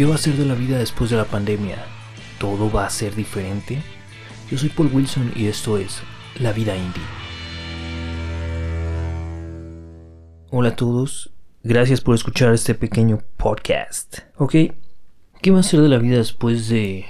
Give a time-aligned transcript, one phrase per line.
[0.00, 1.76] ¿Qué va a ser de la vida después de la pandemia?
[2.38, 3.82] ¿Todo va a ser diferente?
[4.50, 6.00] Yo soy Paul Wilson y esto es
[6.38, 7.02] La Vida Indie.
[10.48, 14.20] Hola a todos, gracias por escuchar este pequeño podcast.
[14.38, 14.54] Ok,
[15.42, 17.04] ¿qué va a ser de la vida después de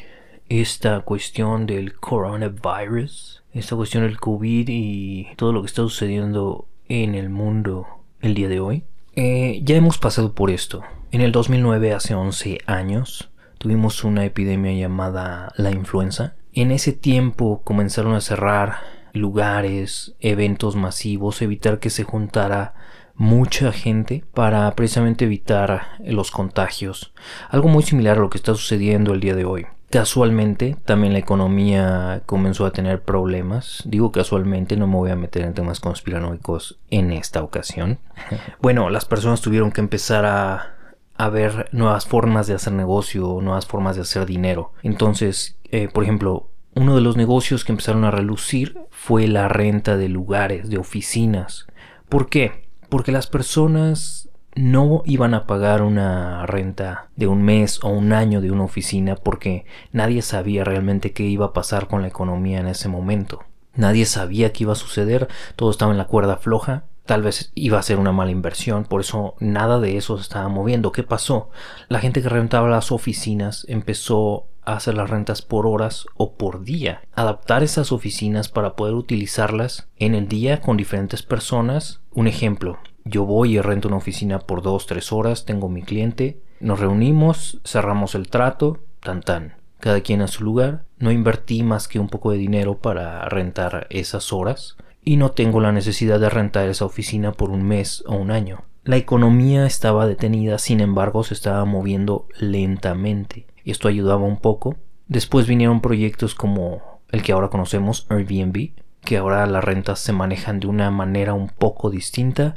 [0.49, 3.45] esta cuestión del coronavirus?
[3.53, 7.87] Esta cuestión del COVID y todo lo que está sucediendo en el mundo
[8.21, 8.83] el día de hoy.
[9.15, 10.83] Eh, ya hemos pasado por esto.
[11.13, 16.35] En el 2009, hace 11 años, tuvimos una epidemia llamada la influenza.
[16.53, 18.77] En ese tiempo comenzaron a cerrar
[19.13, 22.75] lugares, eventos masivos, evitar que se juntara
[23.17, 27.13] mucha gente para precisamente evitar los contagios.
[27.49, 29.67] Algo muy similar a lo que está sucediendo el día de hoy.
[29.91, 33.83] Casualmente, también la economía comenzó a tener problemas.
[33.85, 37.99] Digo casualmente, no me voy a meter en temas conspiranoicos en esta ocasión.
[38.63, 40.77] Bueno, las personas tuvieron que empezar a,
[41.21, 44.73] a ver nuevas formas de hacer negocio, nuevas formas de hacer dinero.
[44.83, 49.99] Entonces, eh, por ejemplo, uno de los negocios que empezaron a relucir fue la renta
[49.99, 51.67] de lugares, de oficinas.
[52.09, 52.71] ¿Por qué?
[52.89, 58.41] Porque las personas no iban a pagar una renta de un mes o un año
[58.41, 62.67] de una oficina porque nadie sabía realmente qué iba a pasar con la economía en
[62.67, 63.45] ese momento.
[63.75, 67.79] Nadie sabía qué iba a suceder, todo estaba en la cuerda floja, tal vez iba
[67.79, 70.93] a ser una mala inversión, por eso nada de eso se estaba moviendo.
[70.93, 71.51] ¿Qué pasó?
[71.89, 76.63] La gente que rentaba las oficinas empezó a hacer las rentas por horas o por
[76.63, 82.01] día, adaptar esas oficinas para poder utilizarlas en el día con diferentes personas.
[82.13, 86.41] Un ejemplo, yo voy y rento una oficina por dos, tres horas, tengo mi cliente,
[86.61, 89.55] nos reunimos, cerramos el trato, tan tan.
[89.79, 93.87] Cada quien a su lugar, no invertí más que un poco de dinero para rentar
[93.89, 98.15] esas horas y no tengo la necesidad de rentar esa oficina por un mes o
[98.17, 98.65] un año.
[98.85, 103.47] La economía estaba detenida, sin embargo se estaba moviendo lentamente.
[103.65, 104.77] Esto ayudaba un poco.
[105.07, 108.73] Después vinieron proyectos como el que ahora conocemos, Airbnb,
[109.05, 112.55] que ahora las rentas se manejan de una manera un poco distinta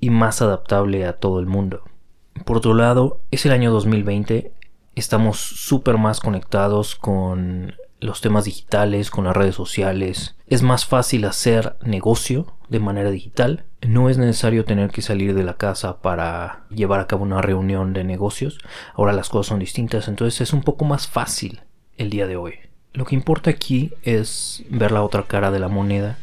[0.00, 1.82] y más adaptable a todo el mundo.
[2.44, 4.52] Por otro lado, es el año 2020,
[4.94, 10.35] estamos súper más conectados con los temas digitales, con las redes sociales.
[10.48, 13.64] Es más fácil hacer negocio de manera digital.
[13.82, 17.92] No es necesario tener que salir de la casa para llevar a cabo una reunión
[17.92, 18.58] de negocios.
[18.94, 21.62] Ahora las cosas son distintas, entonces es un poco más fácil
[21.96, 22.54] el día de hoy.
[22.92, 26.16] Lo que importa aquí es ver la otra cara de la moneda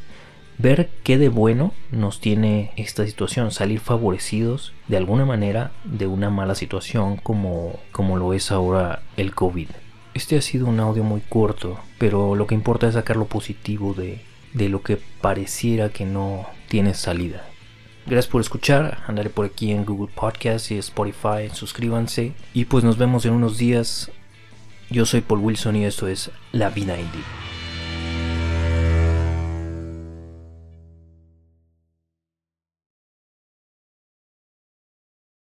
[0.58, 6.30] ver qué de bueno nos tiene esta situación, salir favorecidos de alguna manera de una
[6.30, 9.70] mala situación como, como lo es ahora el COVID.
[10.14, 13.94] Este ha sido un audio muy corto, pero lo que importa es sacar lo positivo
[13.94, 14.22] de,
[14.54, 17.48] de lo que pareciera que no tiene salida.
[18.06, 22.98] Gracias por escuchar, andaré por aquí en Google Podcast y Spotify, suscríbanse y pues nos
[22.98, 24.12] vemos en unos días.
[24.90, 27.43] Yo soy Paul Wilson y esto es La Vida Indie.